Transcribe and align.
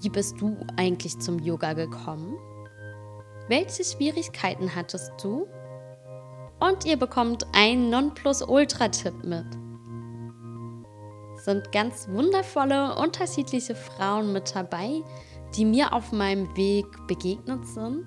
wie 0.00 0.08
bist 0.08 0.40
du 0.40 0.56
eigentlich 0.76 1.18
zum 1.18 1.38
Yoga 1.38 1.72
gekommen? 1.74 2.36
Welche 3.48 3.84
Schwierigkeiten 3.84 4.74
hattest 4.74 5.12
du? 5.22 5.46
Und 6.60 6.84
ihr 6.84 6.96
bekommt 6.96 7.44
einen 7.52 7.90
Nonplusultra-Tipp 7.90 9.24
mit. 9.24 9.46
Es 11.36 11.44
sind 11.44 11.72
ganz 11.72 12.08
wundervolle, 12.08 12.96
unterschiedliche 12.96 13.74
Frauen 13.74 14.32
mit 14.32 14.54
dabei, 14.54 15.02
die 15.56 15.64
mir 15.64 15.92
auf 15.92 16.12
meinem 16.12 16.56
Weg 16.56 16.86
begegnet 17.08 17.66
sind. 17.66 18.06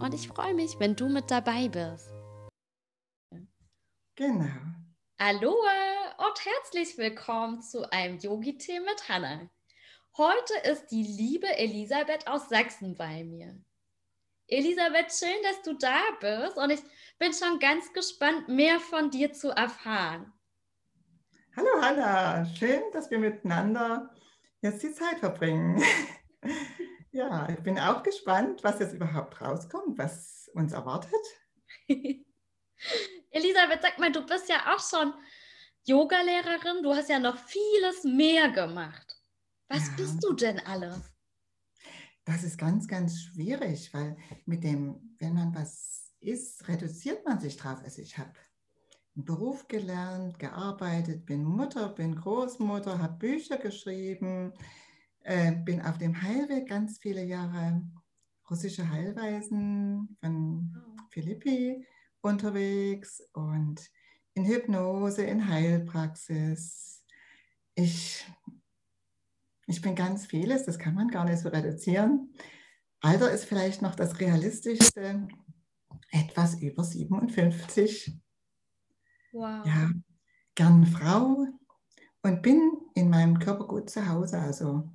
Und 0.00 0.14
ich 0.14 0.28
freue 0.28 0.54
mich, 0.54 0.78
wenn 0.78 0.96
du 0.96 1.08
mit 1.08 1.30
dabei 1.30 1.68
bist. 1.68 2.10
Genau. 4.16 4.48
Hallo 5.20 5.50
und 5.50 6.44
herzlich 6.44 6.96
willkommen 6.96 7.60
zu 7.60 7.90
einem 7.92 8.18
Yogi-Tee 8.18 8.80
mit 8.80 9.08
Hannah. 9.08 9.50
Heute 10.18 10.54
ist 10.70 10.86
die 10.86 11.02
liebe 11.02 11.58
Elisabeth 11.58 12.26
aus 12.26 12.48
Sachsen 12.48 12.96
bei 12.96 13.22
mir. 13.22 13.54
Elisabeth, 14.46 15.12
schön, 15.12 15.42
dass 15.42 15.60
du 15.60 15.74
da 15.74 16.00
bist 16.18 16.56
und 16.56 16.70
ich 16.70 16.80
bin 17.18 17.34
schon 17.34 17.58
ganz 17.58 17.92
gespannt, 17.92 18.48
mehr 18.48 18.80
von 18.80 19.10
dir 19.10 19.34
zu 19.34 19.50
erfahren. 19.50 20.32
Hallo 21.54 21.68
Hanna, 21.82 22.46
schön, 22.46 22.80
dass 22.94 23.10
wir 23.10 23.18
miteinander 23.18 24.08
jetzt 24.62 24.82
die 24.82 24.92
Zeit 24.92 25.18
verbringen. 25.18 25.82
ja, 27.12 27.46
ich 27.50 27.62
bin 27.62 27.78
auch 27.78 28.02
gespannt, 28.02 28.64
was 28.64 28.78
jetzt 28.78 28.94
überhaupt 28.94 29.38
rauskommt, 29.42 29.98
was 29.98 30.48
uns 30.54 30.72
erwartet. 30.72 31.12
Elisabeth, 31.88 33.82
sag 33.82 33.98
mal, 33.98 34.12
du 34.12 34.24
bist 34.24 34.48
ja 34.48 34.74
auch 34.74 34.80
schon 34.80 35.12
Yogalehrerin, 35.84 36.82
du 36.82 36.94
hast 36.94 37.10
ja 37.10 37.18
noch 37.18 37.36
vieles 37.36 38.02
mehr 38.04 38.48
gemacht. 38.48 39.05
Was 39.68 39.86
ja. 39.88 39.92
bist 39.96 40.24
du 40.24 40.32
denn 40.32 40.60
alles? 40.60 41.00
Das 42.24 42.42
ist 42.42 42.58
ganz, 42.58 42.88
ganz 42.88 43.20
schwierig, 43.20 43.92
weil 43.94 44.16
mit 44.46 44.64
dem, 44.64 45.16
wenn 45.18 45.34
man 45.34 45.54
was 45.54 46.12
ist, 46.20 46.66
reduziert 46.68 47.24
man 47.24 47.40
sich 47.40 47.56
drauf. 47.56 47.80
Also 47.84 48.02
ich 48.02 48.18
habe 48.18 48.32
einen 49.14 49.24
Beruf 49.24 49.68
gelernt, 49.68 50.38
gearbeitet, 50.38 51.24
bin 51.24 51.44
Mutter, 51.44 51.88
bin 51.88 52.16
Großmutter, 52.16 52.98
habe 52.98 53.18
Bücher 53.18 53.58
geschrieben, 53.58 54.52
äh, 55.20 55.52
bin 55.52 55.80
auf 55.82 55.98
dem 55.98 56.20
Heilweg 56.20 56.68
ganz 56.68 56.98
viele 56.98 57.24
Jahre 57.24 57.82
russische 58.50 58.88
Heilweisen 58.88 60.16
von 60.20 60.76
Philippi 61.10 61.86
unterwegs 62.20 63.22
und 63.32 63.88
in 64.34 64.44
Hypnose, 64.44 65.22
in 65.22 65.48
Heilpraxis. 65.48 67.04
Ich 67.74 68.24
ich 69.66 69.80
bin 69.82 69.94
ganz 69.94 70.26
vieles, 70.26 70.64
das 70.64 70.78
kann 70.78 70.94
man 70.94 71.08
gar 71.08 71.24
nicht 71.24 71.38
so 71.38 71.48
reduzieren. 71.48 72.32
Alter 73.00 73.30
ist 73.30 73.44
vielleicht 73.44 73.82
noch 73.82 73.94
das 73.94 74.20
realistischste, 74.20 75.28
etwas 76.10 76.60
über 76.60 76.84
57. 76.84 78.18
Wow. 79.32 79.66
Ja, 79.66 79.90
gern 80.54 80.86
Frau 80.86 81.46
und 82.22 82.42
bin 82.42 82.72
in 82.94 83.10
meinem 83.10 83.38
Körper 83.38 83.66
gut 83.66 83.90
zu 83.90 84.08
Hause. 84.08 84.38
Also 84.38 84.90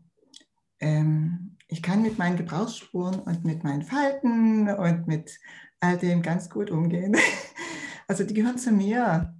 ähm, 0.80 1.58
ich 1.68 1.82
kann 1.84 2.02
mit 2.02 2.18
meinen 2.18 2.38
Gebrauchsspuren 2.38 3.20
und 3.20 3.46
mit 3.46 3.64
meinen 3.64 3.84
Falten 3.84 4.70
und 4.70 5.08
mit 5.08 5.40
all 5.80 5.98
dem 5.98 6.22
ganz 6.22 6.50
gut 6.50 6.72
umgehen. 6.72 7.16
Also 8.08 8.26
die 8.26 8.34
gehören 8.34 8.58
zu 8.58 8.74
mir. 8.74 9.34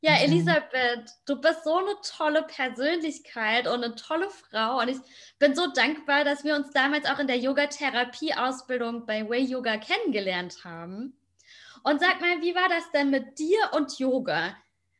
Ja, 0.00 0.12
mhm. 0.12 0.32
Elisabeth, 0.32 1.10
du 1.26 1.40
bist 1.40 1.64
so 1.64 1.76
eine 1.76 1.94
tolle 2.02 2.42
Persönlichkeit 2.44 3.66
und 3.66 3.82
eine 3.82 3.94
tolle 3.96 4.30
Frau. 4.30 4.80
Und 4.80 4.88
ich 4.88 4.98
bin 5.38 5.54
so 5.54 5.72
dankbar, 5.72 6.24
dass 6.24 6.44
wir 6.44 6.54
uns 6.54 6.70
damals 6.70 7.06
auch 7.06 7.18
in 7.18 7.26
der 7.26 7.38
Yoga-Therapie-Ausbildung 7.38 9.06
bei 9.06 9.28
Way 9.28 9.44
Yoga 9.44 9.76
kennengelernt 9.78 10.64
haben. 10.64 11.18
Und 11.82 12.00
sag 12.00 12.20
mal, 12.20 12.40
wie 12.42 12.54
war 12.54 12.68
das 12.68 12.90
denn 12.92 13.10
mit 13.10 13.38
dir 13.38 13.58
und 13.72 13.98
Yoga? 13.98 14.56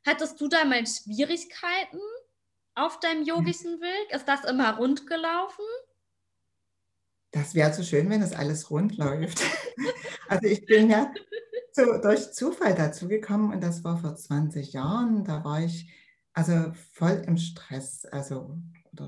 Hattest 0.06 0.40
du 0.40 0.48
damals 0.48 1.02
Schwierigkeiten 1.04 2.00
auf 2.74 2.98
deinem 3.00 3.24
yogischen 3.24 3.80
Weg? 3.80 4.10
Ist 4.10 4.26
das 4.26 4.44
immer 4.44 4.76
rund 4.76 5.06
gelaufen? 5.06 5.64
Das 7.30 7.54
wäre 7.54 7.72
so 7.72 7.82
schön, 7.82 8.08
wenn 8.08 8.22
es 8.22 8.32
alles 8.32 8.70
rund 8.70 8.96
läuft. 8.96 9.42
also 10.28 10.46
ich 10.46 10.64
bin 10.64 10.90
ja 10.90 11.12
so 11.78 11.96
durch 11.98 12.32
Zufall 12.32 12.74
dazu 12.74 13.06
gekommen 13.06 13.52
und 13.52 13.62
das 13.62 13.84
war 13.84 13.98
vor 13.98 14.16
20 14.16 14.72
Jahren. 14.72 15.24
Da 15.24 15.44
war 15.44 15.62
ich 15.62 15.88
also 16.32 16.72
voll 16.92 17.22
im 17.26 17.36
Stress, 17.36 18.04
also 18.04 18.58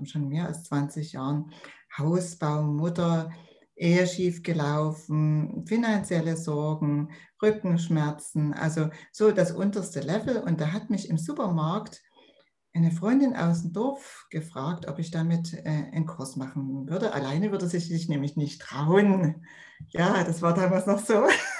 schon 0.04 0.28
mehr 0.28 0.46
als 0.46 0.64
20 0.64 1.12
Jahren. 1.12 1.52
Hausbau, 1.98 2.62
Mutter, 2.62 3.32
Ehe 3.74 4.06
schief 4.06 4.44
gelaufen, 4.44 5.64
finanzielle 5.66 6.36
Sorgen, 6.36 7.10
Rückenschmerzen, 7.42 8.52
also 8.52 8.90
so 9.10 9.32
das 9.32 9.50
unterste 9.50 10.00
Level. 10.00 10.36
Und 10.36 10.60
da 10.60 10.72
hat 10.72 10.90
mich 10.90 11.10
im 11.10 11.18
Supermarkt 11.18 12.02
eine 12.72 12.92
Freundin 12.92 13.34
aus 13.34 13.62
dem 13.62 13.72
Dorf 13.72 14.26
gefragt, 14.30 14.86
ob 14.86 15.00
ich 15.00 15.10
damit 15.10 15.54
äh, 15.54 15.90
einen 15.92 16.06
Kurs 16.06 16.36
machen 16.36 16.88
würde. 16.88 17.14
Alleine 17.14 17.50
würde 17.50 17.66
sie 17.66 17.80
sich 17.80 18.08
nämlich 18.08 18.36
nicht 18.36 18.60
trauen. 18.60 19.44
Ja, 19.88 20.22
das 20.22 20.40
war 20.40 20.54
damals 20.54 20.86
noch 20.86 21.00
so. 21.00 21.26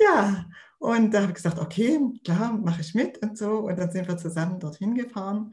ja, 0.00 0.46
und 0.78 1.12
da 1.12 1.20
habe 1.22 1.32
ich 1.32 1.36
gesagt, 1.36 1.58
okay, 1.58 2.00
klar, 2.24 2.54
mache 2.54 2.80
ich 2.80 2.94
mit 2.94 3.18
und 3.18 3.36
so. 3.36 3.58
Und 3.58 3.78
dann 3.78 3.90
sind 3.90 4.08
wir 4.08 4.16
zusammen 4.16 4.58
dorthin 4.58 4.94
gefahren 4.94 5.52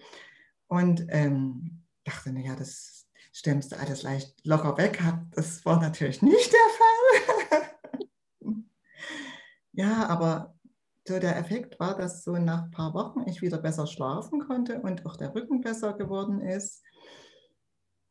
und 0.68 1.06
ähm, 1.10 1.84
dachte, 2.06 2.32
naja, 2.32 2.56
das 2.56 3.08
stemmst 3.34 3.72
du 3.72 3.78
alles 3.78 4.04
leicht 4.04 4.34
locker 4.46 4.78
weg. 4.78 5.04
Das 5.36 5.66
war 5.66 5.82
natürlich 5.82 6.22
nicht 6.22 6.54
der 6.54 7.60
Fall. 7.60 8.54
ja, 9.74 10.08
aber 10.08 10.56
so 11.06 11.20
der 11.20 11.38
Effekt 11.38 11.80
war, 11.80 11.96
dass 11.98 12.24
so 12.24 12.38
nach 12.38 12.64
ein 12.64 12.72
paar 12.72 12.94
Wochen 12.94 13.28
ich 13.28 13.42
wieder 13.42 13.58
besser 13.58 13.86
schlafen 13.86 14.40
konnte 14.40 14.82
und 14.82 15.06
auch 15.06 15.18
der 15.18 15.36
Rücken 15.36 15.62
besser 15.62 15.94
geworden 15.94 16.42
ist. 16.42 16.84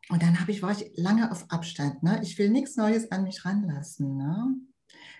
Und 0.08 0.22
dann 0.22 0.38
ich, 0.46 0.62
war 0.62 0.70
ich 0.70 0.92
lange 0.96 1.32
auf 1.32 1.46
Abstand. 1.48 2.02
Ne? 2.02 2.20
Ich 2.22 2.38
will 2.38 2.50
nichts 2.50 2.76
Neues 2.76 3.10
an 3.10 3.24
mich 3.24 3.44
ranlassen. 3.44 4.16
Ne? 4.16 4.54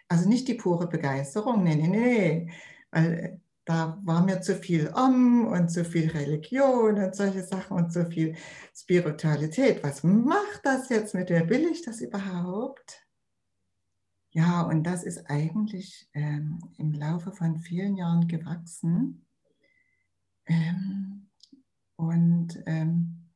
Also 0.09 0.29
nicht 0.29 0.49
die 0.49 0.55
pure 0.55 0.89
Begeisterung, 0.89 1.65
nee, 1.65 1.75
nee, 1.75 1.89
nee. 1.89 2.53
Weil 2.91 3.13
äh, 3.15 3.39
da 3.67 4.01
war 4.05 4.25
mir 4.25 4.41
zu 4.41 4.55
viel 4.55 4.93
Om 4.95 5.47
und 5.49 5.71
zu 5.71 5.85
viel 5.85 6.09
Religion 6.11 7.03
und 7.03 7.17
solche 7.17 7.43
Sachen 7.43 7.77
und 7.77 7.93
zu 7.93 8.07
viel 8.07 8.37
Spiritualität. 8.75 9.83
Was 9.83 10.05
macht 10.05 10.61
das 10.63 10.89
jetzt 10.89 11.15
mit 11.15 11.31
mir? 11.31 11.49
Will 11.51 11.67
ich 11.67 11.83
das 11.83 12.01
überhaupt? 12.01 13.05
Ja, 14.31 14.63
und 14.63 14.85
das 14.85 15.03
ist 15.03 15.29
eigentlich 15.29 16.09
ähm, 16.15 16.61
im 16.79 16.93
Laufe 16.93 17.33
von 17.33 17.59
vielen 17.59 17.97
Jahren 17.97 18.29
gewachsen. 18.29 19.27
Ähm, 20.47 21.29
und 21.97 22.63
ähm, 22.67 23.33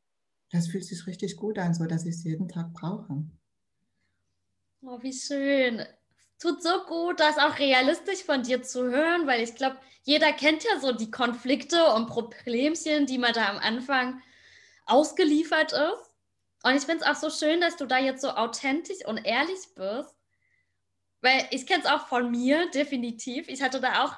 das 0.53 0.69
fühlt 0.69 0.85
sich 0.85 1.07
richtig 1.07 1.37
gut 1.37 1.59
an, 1.59 1.75
so 1.75 1.87
dass 1.87 2.05
ich 2.05 2.17
es 2.17 2.25
jeden 2.25 2.49
Tag 2.49 2.73
brauche. 2.73 3.25
Oh, 4.83 5.03
wie 5.03 5.13
schön 5.13 5.85
tut 6.41 6.63
so 6.63 6.85
gut, 6.85 7.21
das 7.21 7.39
auch 7.39 7.59
realistisch 7.59 8.25
von 8.25 8.43
dir 8.43 8.63
zu 8.63 8.91
hören, 8.91 9.27
weil 9.27 9.43
ich 9.43 9.55
glaube, 9.55 9.79
jeder 10.03 10.33
kennt 10.33 10.65
ja 10.65 10.81
so 10.81 10.93
die 10.93 11.11
Konflikte 11.11 11.93
und 11.93 12.07
Problemchen, 12.07 13.07
die 13.07 13.19
man 13.19 13.35
da 13.35 13.51
am 13.51 13.59
Anfang 13.59 14.23
ausgeliefert 14.87 15.73
ist. 15.73 16.11
Und 16.63 16.75
ich 16.75 16.83
finde 16.83 17.05
es 17.05 17.11
auch 17.11 17.15
so 17.15 17.31
schön, 17.31 17.61
dass 17.61 17.77
du 17.77 17.87
da 17.87 17.99
jetzt 17.99 18.23
so 18.23 18.31
authentisch 18.31 19.05
und 19.07 19.19
ehrlich 19.19 19.61
bist. 19.75 20.15
Weil 21.21 21.47
ich 21.51 21.67
kenne 21.67 21.83
es 21.85 21.91
auch 21.91 22.09
von 22.09 22.31
mir, 22.31 22.71
definitiv. 22.71 23.49
Ich 23.49 23.63
hatte 23.63 23.81
da 23.81 24.05
auch 24.05 24.15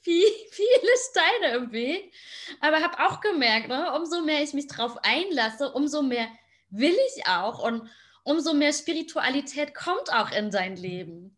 viel, 0.00 0.26
viele 0.50 0.92
Steine 1.10 1.56
im 1.56 1.72
Weg. 1.72 2.12
Aber 2.60 2.82
habe 2.82 2.98
auch 3.06 3.20
gemerkt, 3.20 3.68
ne, 3.68 3.92
umso 3.94 4.22
mehr 4.22 4.42
ich 4.42 4.52
mich 4.52 4.66
drauf 4.66 4.96
einlasse, 5.02 5.72
umso 5.72 6.02
mehr 6.02 6.28
will 6.70 6.96
ich 7.08 7.26
auch. 7.28 7.60
Und 7.62 7.88
umso 8.24 8.54
mehr 8.54 8.72
Spiritualität 8.72 9.74
kommt 9.74 10.12
auch 10.12 10.32
in 10.32 10.50
dein 10.50 10.76
Leben. 10.76 11.36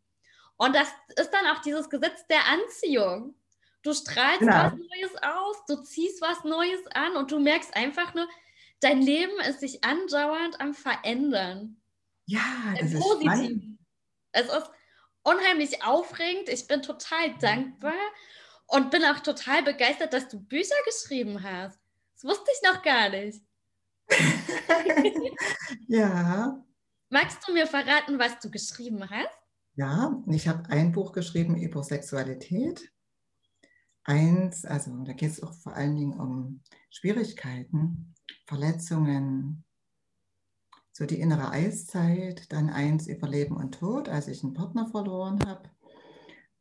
Und 0.57 0.75
das 0.75 0.89
ist 1.17 1.31
dann 1.31 1.47
auch 1.47 1.61
dieses 1.63 1.91
Gesetz 1.91 2.27
der 2.29 2.47
Anziehung. 2.47 3.35
Du 3.83 3.93
strahlst 3.93 4.41
genau. 4.41 4.53
was 4.53 4.73
Neues 4.73 5.23
aus, 5.23 5.57
du 5.69 5.83
ziehst 5.83 6.23
was 6.23 6.43
Neues 6.45 6.87
an 6.95 7.17
und 7.17 7.31
du 7.31 7.39
merkst 7.39 7.77
einfach 7.77 8.15
nur, 8.15 8.27
dein 8.81 9.03
Leben 9.03 9.39
ist 9.41 9.61
sich 9.61 9.85
andauernd 9.85 10.61
am 10.61 10.75
Verändern. 10.75 11.81
Ja, 12.27 12.41
das 12.79 12.93
Im 12.93 12.99
ist 12.99 13.03
Positiven. 13.03 13.29
spannend. 13.29 13.79
Es 14.33 14.47
ist 14.47 14.71
unheimlich 15.23 15.85
aufregend. 15.85 16.49
Ich 16.49 16.67
bin 16.67 16.83
total 16.83 17.35
dankbar 17.39 17.93
und 18.67 18.91
bin 18.91 19.05
auch 19.05 19.21
total 19.21 19.63
begeistert, 19.63 20.13
dass 20.13 20.29
du 20.29 20.41
Bücher 20.41 20.75
geschrieben 20.87 21.43
hast. 21.43 21.79
Das 22.15 22.25
wusste 22.25 22.51
ich 22.53 22.69
noch 22.69 22.83
gar 22.83 23.11
nicht. 23.11 23.43
ja, 25.89 26.65
Magst 27.15 27.47
du 27.47 27.53
mir 27.53 27.67
verraten, 27.69 28.19
was 28.19 28.41
du 28.41 28.51
geschrieben 28.51 29.09
hast? 29.09 29.39
Ja, 29.77 30.23
ich 30.29 30.49
habe 30.49 30.69
ein 30.71 30.93
Buch 30.93 31.13
geschrieben 31.13 31.57
über 31.57 31.83
Sexualität. 31.83 32.93
Eins, 34.05 34.65
also 34.65 34.93
da 35.05 35.13
geht 35.13 35.31
es 35.31 35.43
auch 35.43 35.55
vor 35.55 35.75
allen 35.75 35.97
Dingen 35.97 36.21
um 36.21 36.61
Schwierigkeiten, 36.91 38.15
Verletzungen, 38.47 39.65
so 40.93 41.07
die 41.07 41.19
innere 41.19 41.51
Eiszeit. 41.51 42.53
Dann 42.53 42.71
eins 42.71 43.09
über 43.09 43.29
Leben 43.29 43.57
und 43.57 43.75
Tod, 43.79 44.09
als 44.09 44.29
ich 44.29 44.45
einen 44.45 44.55
Partner 44.55 44.87
verloren 44.87 45.41
habe. 45.47 45.71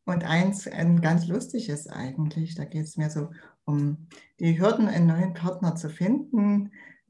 Und 0.05 0.23
eins, 0.23 0.67
ein 0.67 1.01
ganz 1.01 1.27
lustiges 1.27 1.87
eigentlich, 1.87 2.55
da 2.55 2.65
geht 2.65 2.85
es 2.85 2.97
mir 2.97 3.09
so 3.09 3.29
um 3.65 4.07
die 4.39 4.59
Hürden, 4.59 4.87
einen 4.87 5.07
neuen 5.07 5.33
Partner 5.33 5.75
zu 5.75 5.89
finden, 5.89 6.71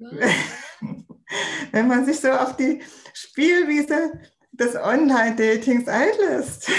wenn 1.71 1.87
man 1.87 2.05
sich 2.05 2.19
so 2.19 2.29
auf 2.29 2.55
die 2.55 2.81
Spielwiese 3.13 4.19
des 4.53 4.75
Online-Datings 4.75 5.87
einlässt. 5.87 6.69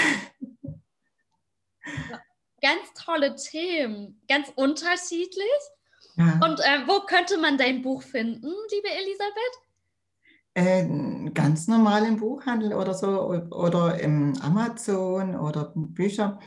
Ganz 2.61 2.93
tolle 2.95 3.35
Themen, 3.35 4.21
ganz 4.27 4.51
unterschiedlich. 4.55 5.45
Ja, 6.17 6.39
Und 6.43 6.59
äh, 6.59 6.87
wo 6.87 7.01
könnte 7.05 7.37
man 7.37 7.57
dein 7.57 7.81
Buch 7.81 8.01
finden, 8.01 8.51
liebe 8.71 8.89
Elisabeth? 8.89 9.65
äh, 10.55 10.87
ganz 11.33 11.67
normal 11.67 12.05
im 12.05 12.17
Buchhandel 12.17 12.73
oder 12.73 12.93
so 12.93 13.29
oder 13.51 13.99
im 13.99 14.33
Amazon 14.41 15.35
oder 15.35 15.73
Bücher. 15.75 16.39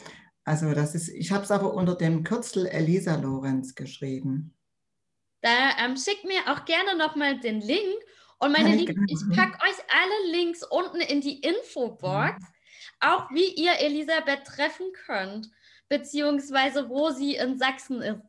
Also 0.45 0.73
das 0.73 0.95
ist, 0.95 1.11
ich 1.11 1.31
habe 1.31 1.45
es 1.45 1.51
aber 1.51 1.75
unter 1.75 1.95
dem 1.95 2.25
Kürzel 2.25 2.67
Elisa 2.67 3.17
Lorenz 3.17 3.75
geschrieben. 3.75 4.55
Da 5.43 5.77
ähm, 5.79 5.97
schickt 5.97 6.25
mir 6.25 6.41
auch 6.49 6.65
gerne 6.65 6.97
nochmal 6.97 7.39
den 7.39 7.61
Link. 7.61 8.03
Und 8.39 8.53
meine 8.53 8.75
Lieben, 8.75 9.07
ich 9.09 9.37
packe 9.37 9.59
euch 9.65 9.77
alle 9.93 10.31
Links 10.33 10.63
unten 10.63 11.01
in 11.01 11.21
die 11.21 11.41
Infobox, 11.41 12.43
auch 13.01 13.31
wie 13.31 13.55
ihr 13.55 13.79
Elisabeth 13.81 14.45
treffen 14.45 14.87
könnt, 15.07 15.51
beziehungsweise 15.89 16.89
wo 16.89 17.11
sie 17.11 17.35
in 17.35 17.59
Sachsen 17.59 18.03
ist. 18.03 18.23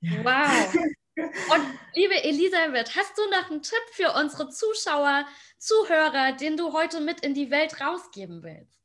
Wow. 0.00 0.74
Und 1.16 1.78
liebe 1.94 2.24
Elisabeth, 2.24 2.96
hast 2.96 3.18
du 3.18 3.22
noch 3.30 3.50
einen 3.50 3.62
Tipp 3.62 3.82
für 3.92 4.12
unsere 4.12 4.48
Zuschauer, 4.48 5.26
Zuhörer, 5.58 6.32
den 6.32 6.56
du 6.56 6.72
heute 6.72 7.00
mit 7.00 7.20
in 7.20 7.34
die 7.34 7.50
Welt 7.50 7.80
rausgeben 7.80 8.42
willst? 8.42 8.80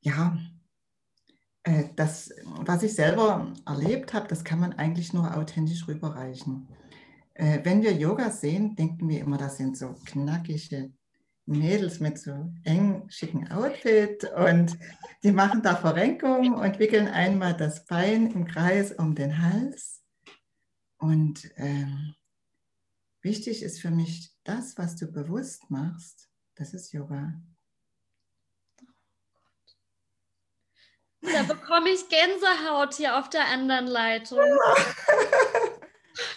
Ja, 0.00 0.36
äh, 1.64 1.84
das, 1.96 2.32
was 2.44 2.82
ich 2.82 2.94
selber 2.94 3.52
erlebt 3.66 4.14
habe, 4.14 4.28
das 4.28 4.44
kann 4.44 4.60
man 4.60 4.72
eigentlich 4.74 5.12
nur 5.12 5.36
authentisch 5.36 5.86
rüberreichen. 5.88 6.68
Äh, 7.34 7.60
Wenn 7.62 7.82
wir 7.82 7.92
Yoga 7.92 8.30
sehen, 8.30 8.76
denken 8.76 9.08
wir 9.08 9.20
immer, 9.20 9.38
das 9.38 9.56
sind 9.56 9.76
so 9.76 9.94
knackige 10.04 10.92
Mädels 11.46 11.98
mit 12.00 12.18
so 12.18 12.52
eng 12.64 13.08
schicken 13.08 13.50
Outfit 13.50 14.24
und 14.36 14.78
die 15.22 15.32
machen 15.32 15.62
da 15.62 15.74
Verrenkung 15.76 16.54
und 16.54 16.78
wickeln 16.78 17.08
einmal 17.08 17.56
das 17.56 17.84
Bein 17.84 18.30
im 18.30 18.46
Kreis 18.46 18.92
um 18.92 19.14
den 19.14 19.42
Hals. 19.42 20.02
Und 20.98 21.50
ähm, 21.56 22.14
wichtig 23.22 23.62
ist 23.62 23.80
für 23.80 23.90
mich, 23.90 24.30
das, 24.44 24.78
was 24.78 24.96
du 24.96 25.06
bewusst 25.06 25.68
machst, 25.70 26.28
das 26.54 26.74
ist 26.74 26.92
Yoga. 26.92 27.32
Da 31.22 31.42
bekomme 31.44 31.88
ich 31.90 32.08
Gänsehaut 32.08 32.94
hier 32.94 33.18
auf 33.18 33.30
der 33.30 33.46
anderen 33.46 33.86
Leitung. 33.86 34.38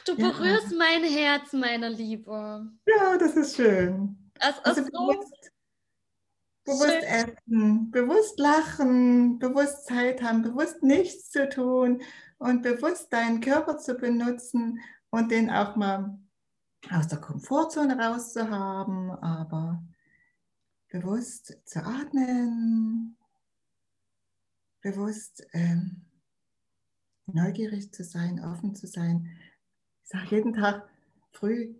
Du 0.05 0.13
Ja. 0.13 0.29
berührst 0.29 0.71
mein 0.77 1.03
Herz, 1.03 1.51
meine 1.53 1.89
Liebe. 1.89 2.71
Ja, 2.85 3.17
das 3.17 3.35
ist 3.35 3.55
schön. 3.55 4.31
Es 4.39 4.59
Also 4.63 4.81
ist 4.81 4.91
so 4.93 5.07
bewusst, 5.07 5.51
bewusst 6.63 7.03
essen, 7.03 7.91
bewusst 7.91 8.39
lachen, 8.39 9.39
bewusst 9.39 9.85
Zeit 9.87 10.21
haben, 10.21 10.43
bewusst 10.43 10.83
nichts 10.83 11.31
zu 11.31 11.49
tun 11.49 12.01
und 12.37 12.61
bewusst 12.61 13.11
deinen 13.11 13.41
Körper 13.41 13.77
zu 13.77 13.95
benutzen 13.95 14.79
und 15.09 15.31
den 15.31 15.49
auch 15.49 15.75
mal 15.75 16.19
aus 16.91 17.07
der 17.07 17.19
Komfortzone 17.19 17.97
rauszuhaben, 17.97 19.09
aber 19.09 19.83
bewusst 20.89 21.57
zu 21.65 21.83
atmen, 21.83 23.17
bewusst 24.81 25.43
ähm, 25.53 26.05
neugierig 27.25 27.91
zu 27.91 28.03
sein, 28.03 28.39
offen 28.43 28.75
zu 28.75 28.85
sein. 28.85 29.35
Ich 30.05 30.11
sage 30.11 30.35
jeden 30.35 30.53
Tag 30.53 30.87
früh, 31.31 31.73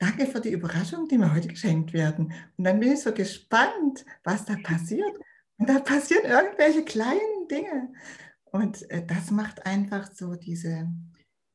danke 0.00 0.26
für 0.26 0.40
die 0.40 0.50
Überraschung, 0.50 1.06
die 1.06 1.16
mir 1.16 1.32
heute 1.32 1.46
geschenkt 1.46 1.92
werden. 1.92 2.32
Und 2.56 2.64
dann 2.64 2.80
bin 2.80 2.92
ich 2.92 3.00
so 3.00 3.12
gespannt, 3.12 4.04
was 4.24 4.44
da 4.44 4.56
passiert. 4.60 5.16
Und 5.56 5.68
da 5.68 5.78
passieren 5.78 6.24
irgendwelche 6.24 6.84
kleinen 6.84 7.46
Dinge. 7.48 7.92
Und 8.46 8.90
äh, 8.90 9.06
das 9.06 9.30
macht 9.30 9.66
einfach 9.66 10.10
so 10.12 10.34
diese, 10.34 10.88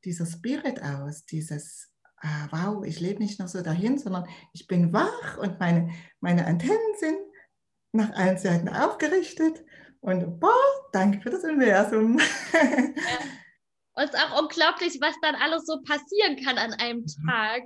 dieser 0.05 0.25
Spirit 0.25 0.81
aus, 0.81 1.25
dieses, 1.25 1.91
ah, 2.21 2.47
wow, 2.49 2.85
ich 2.85 3.01
lebe 3.01 3.21
nicht 3.21 3.39
nur 3.39 3.49
so 3.49 3.61
dahin, 3.61 3.97
sondern 3.97 4.25
ich 4.53 4.67
bin 4.67 4.93
wach 4.93 5.37
und 5.37 5.59
meine, 5.59 5.89
meine 6.21 6.45
Antennen 6.45 6.95
sind 6.97 7.19
nach 7.91 8.11
allen 8.11 8.37
Seiten 8.37 8.69
aufgerichtet. 8.69 9.65
Und 9.99 10.39
boah, 10.39 10.55
danke 10.93 11.19
für 11.19 11.29
das 11.29 11.43
Universum. 11.43 12.19
Und 13.95 14.03
es 14.03 14.11
ist 14.11 14.19
auch 14.19 14.41
unglaublich, 14.41 14.99
was 15.01 15.15
dann 15.21 15.35
alles 15.35 15.65
so 15.65 15.81
passieren 15.81 16.43
kann 16.43 16.57
an 16.57 16.73
einem 16.73 17.05
Mhm. 17.05 17.27
Tag. 17.27 17.63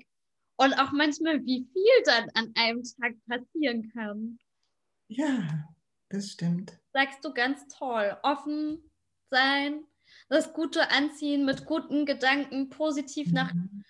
Und 0.57 0.73
auch 0.73 0.91
manchmal, 0.91 1.43
wie 1.45 1.67
viel 1.73 2.03
dann 2.05 2.29
an 2.33 2.53
einem 2.55 2.83
Tag 2.83 3.13
passieren 3.27 3.91
kann. 3.93 4.39
ja, 5.07 5.67
das 6.09 6.31
stimmt. 6.31 6.77
Sagst 6.93 7.23
du 7.23 7.33
ganz 7.33 7.67
toll. 7.67 8.17
Offen 8.23 8.79
sein, 9.31 9.83
das 10.27 10.53
Gute 10.53 10.89
anziehen, 10.91 11.45
mit 11.45 11.65
guten 11.65 12.05
Gedanken 12.05 12.69
positiv 12.69 13.31
nach 13.31 13.53
Mhm. 13.53 13.83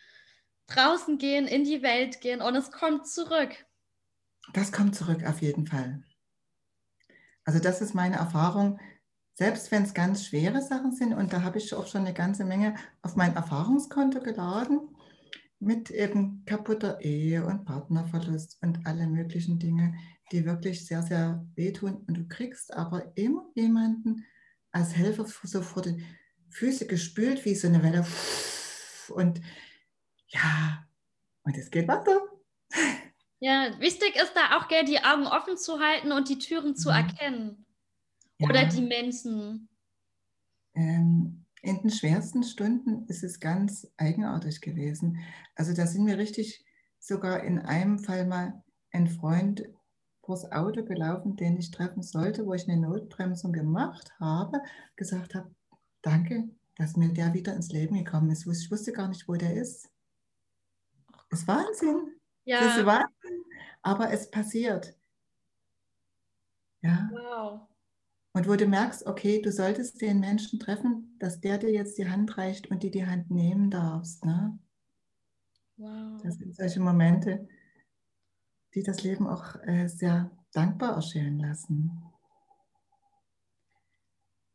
draußen 0.68 1.18
gehen, 1.18 1.48
in 1.48 1.64
die 1.64 1.82
Welt 1.82 2.22
gehen 2.22 2.42
und 2.42 2.56
es 2.56 2.72
kommt 2.72 3.08
zurück. 3.08 3.66
Das 4.54 4.72
kommt 4.72 4.96
zurück 4.96 5.26
auf 5.26 5.42
jeden 5.42 5.66
Fall. 5.68 6.04
Also 7.46 7.60
das 7.60 7.82
ist 7.82 7.96
meine 7.96 8.18
Erfahrung, 8.18 8.80
selbst 9.40 9.72
wenn 9.72 9.84
es 9.84 9.94
ganz 9.94 10.26
schwere 10.26 10.62
Sachen 10.62 10.92
sind, 10.92 11.14
und 11.14 11.32
da 11.32 11.44
habe 11.44 11.60
ich 11.60 11.74
auch 11.74 11.88
schon 11.88 12.02
eine 12.02 12.14
ganze 12.14 12.44
Menge 12.44 12.76
auf 13.02 13.16
mein 13.16 13.34
Erfahrungskonto 13.38 14.20
geladen, 14.20 14.82
mit 15.60 15.92
eben 15.92 16.44
kaputter 16.46 17.00
Ehe 17.00 17.46
und 17.46 17.64
Partnerverlust 17.64 18.58
und 18.62 18.86
alle 18.86 19.08
möglichen 19.08 19.58
Dinge, 19.58 19.94
die 20.34 20.46
wirklich 20.46 20.86
sehr, 20.86 21.04
sehr 21.04 21.48
wehtun. 21.56 22.04
Und 22.06 22.18
du 22.18 22.28
kriegst 22.28 22.74
aber 22.74 23.14
immer 23.16 23.46
jemanden 23.56 24.26
als 24.74 24.94
Helfer 24.98 25.26
so 25.26 25.62
vor 25.62 25.84
die 25.84 26.04
Füße 26.50 26.86
gespült, 26.88 27.46
wie 27.46 27.56
so 27.56 27.70
eine 27.70 27.82
Welle. 27.82 28.06
Und 29.08 29.40
ja, 30.28 30.86
und 31.44 31.58
es 31.58 31.72
geht 31.72 31.88
weiter. 31.88 32.20
Ja, 33.40 33.72
wichtig 33.80 34.18
ist 34.18 34.34
da 34.36 34.58
auch, 34.58 34.68
gell, 34.68 34.84
die 34.84 35.02
Augen 35.02 35.28
offen 35.28 35.56
zu 35.58 35.80
halten 35.80 36.12
und 36.12 36.28
die 36.28 36.40
Türen 36.40 36.76
zu 36.76 36.90
Mhm. 36.90 36.96
erkennen. 36.96 37.66
Ja. 38.40 38.50
Oder 38.50 38.66
die 38.66 38.82
Menschen. 38.82 39.70
Ähm, 40.74 41.46
in 41.62 41.82
den 41.82 41.90
schwersten 41.90 42.44
Stunden 42.44 43.06
ist 43.08 43.24
es 43.24 43.40
ganz 43.40 43.92
eigenartig 43.98 44.62
gewesen. 44.62 45.20
Also 45.56 45.74
da 45.74 45.86
sind 45.86 46.06
mir 46.06 46.18
richtig 46.18 46.64
sogar 47.00 47.44
in 47.44 47.60
einem 47.60 48.00
Fall 48.00 48.26
mal 48.26 48.64
ein 48.92 49.08
Freund 49.08 49.64
vors 50.24 50.52
Auto 50.52 50.84
gelaufen, 50.86 51.36
den 51.36 51.58
ich 51.58 51.72
treffen 51.72 52.02
sollte, 52.02 52.46
wo 52.46 52.54
ich 52.54 52.70
eine 52.70 52.80
Notbremsung 52.80 53.52
gemacht 53.52 54.12
habe, 54.20 54.62
gesagt 54.96 55.36
habe, 55.36 55.54
danke, 56.02 56.50
dass 56.76 56.96
mir 56.96 57.10
der 57.10 57.34
wieder 57.34 57.56
ins 57.56 57.72
Leben 57.72 57.96
gekommen 57.96 58.30
ist. 58.30 58.46
Ich 58.46 58.72
wusste 58.72 58.94
gar 58.94 59.10
nicht, 59.10 59.28
wo 59.28 59.34
der 59.34 59.56
ist. 59.56 59.90
Das 61.30 61.42
ist 61.42 61.48
Wahnsinn. 61.48 62.16
Das 62.46 62.78
ist 62.78 62.78
Ja, 62.78 62.86
Wahnsinn. 62.86 63.44
Aber 63.82 64.12
es 64.12 64.30
passiert. 64.30 64.96
Ja. 66.82 67.10
wow. 67.12 67.68
Und 68.40 68.48
wo 68.48 68.56
du 68.56 68.68
merkst, 68.68 69.06
okay, 69.06 69.42
du 69.42 69.52
solltest 69.52 70.00
den 70.00 70.22
Menschen 70.22 70.62
treffen, 70.62 71.18
dass 71.20 71.42
der 71.42 71.58
dir 71.58 71.74
jetzt 71.74 71.98
die 71.98 72.08
Hand 72.08 72.38
reicht 72.38 72.72
und 72.72 72.84
die 72.84 72.90
die 72.90 73.06
Hand 73.06 73.30
nehmen 73.30 73.70
darfst. 73.70 74.24
Ne? 74.24 74.58
Wow. 75.76 76.24
Das 76.24 76.36
sind 76.38 76.56
solche 76.56 76.80
Momente, 76.80 77.50
die 78.74 78.82
das 78.82 79.04
Leben 79.04 79.28
auch 79.28 79.56
äh, 79.64 79.88
sehr 79.90 80.32
dankbar 80.54 80.96
erscheinen 80.96 81.38
lassen. 81.40 82.02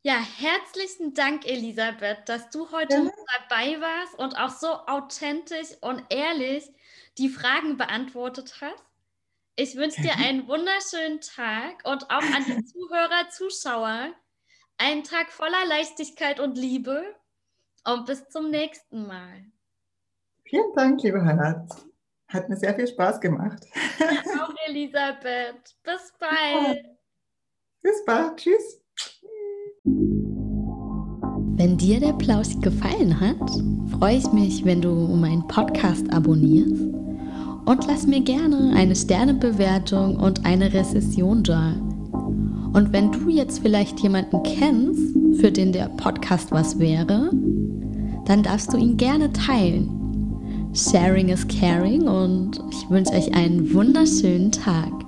Ja, 0.03 0.17
herzlichen 0.39 1.13
Dank, 1.13 1.47
Elisabeth, 1.47 2.27
dass 2.27 2.49
du 2.49 2.73
heute 2.73 2.95
Ja. 2.95 3.11
dabei 3.39 3.83
warst 3.83 4.19
und 4.19 4.39
auch 4.39 4.49
so 4.49 4.69
authentisch 4.87 5.77
und 5.83 6.03
ehrlich 6.09 6.73
die 7.19 7.29
Fragen 7.29 7.77
beantwortet 7.77 8.63
hast. 8.63 8.94
Ich 9.57 9.77
wünsche 9.77 10.03
dir 10.03 10.09
Gerne. 10.09 10.25
einen 10.25 10.49
wunderschönen 10.49 11.21
Tag 11.21 11.85
und 11.85 12.11
auch 12.11 12.23
an 12.23 12.45
die 12.47 12.65
Zuhörer, 12.65 13.29
Zuschauer 13.31 14.13
einen 14.79 15.05
Tag 15.05 15.31
voller 15.31 15.65
Leichtigkeit 15.69 16.41
und 16.41 16.59
Liebe 16.59 17.05
und 17.87 18.07
bis 18.07 18.29
zum 18.29 18.51
nächsten 18.51 19.07
Mal. 19.07 19.45
Vielen 20.43 20.73
Dank, 20.75 21.01
liebe 21.03 21.25
Hannah. 21.25 21.67
Hat 22.29 22.49
mir 22.49 22.57
sehr 22.57 22.75
viel 22.75 22.89
Spaß 22.89 23.21
gemacht. 23.21 23.65
Auch 24.41 24.53
Elisabeth. 24.67 25.77
Bis 25.85 26.13
bald. 26.19 26.85
Bis 27.81 28.05
bald. 28.05 28.37
Tschüss. 28.37 28.81
Wenn 31.57 31.77
dir 31.79 32.01
der 32.01 32.15
Plausch 32.15 32.59
gefallen 32.61 33.21
hat, 33.21 33.39
freue 33.97 34.17
ich 34.17 34.27
mich, 34.33 34.65
wenn 34.65 34.83
du 34.83 34.91
meinen 34.91 35.47
Podcast 35.47 36.13
abonnierst 36.13 36.84
und 37.65 37.87
lass 37.87 38.07
mir 38.07 38.21
gerne 38.21 38.73
eine 38.75 38.95
Sternebewertung 38.95 40.17
und 40.17 40.45
eine 40.45 40.73
Rezession 40.73 41.43
da. 41.43 41.73
Und 42.73 42.93
wenn 42.93 43.13
du 43.13 43.29
jetzt 43.29 43.61
vielleicht 43.61 44.01
jemanden 44.01 44.43
kennst, 44.43 45.17
für 45.41 45.53
den 45.53 45.73
der 45.73 45.89
Podcast 45.97 46.51
was 46.51 46.79
wäre, 46.79 47.31
dann 48.27 48.43
darfst 48.43 48.73
du 48.73 48.77
ihn 48.77 48.97
gerne 48.97 49.33
teilen. 49.33 49.89
Sharing 50.75 51.29
is 51.29 51.47
caring 51.47 52.09
und 52.09 52.61
ich 52.71 52.91
wünsche 52.91 53.13
euch 53.13 53.33
einen 53.33 53.73
wunderschönen 53.73 54.51
Tag. 54.51 55.04